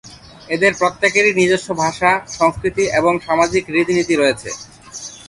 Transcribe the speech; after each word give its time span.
এদের 0.49 0.73
প্রত্যেকেরই 0.79 1.33
নিজস্ব 1.33 1.69
ভাষা, 1.77 2.11
সংস্কৃতি 2.29 2.83
এবং 2.91 3.13
সামাজিক 3.19 3.63
রীতি-নীতি 3.69 4.15
রয়েছে। 4.15 4.49